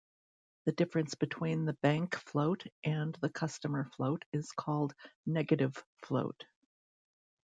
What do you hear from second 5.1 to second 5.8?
'negative